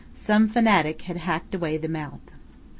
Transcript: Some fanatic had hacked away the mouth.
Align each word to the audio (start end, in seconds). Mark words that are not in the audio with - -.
Some 0.15 0.47
fanatic 0.47 1.03
had 1.03 1.17
hacked 1.17 1.53
away 1.53 1.77
the 1.77 1.87
mouth. 1.87 2.31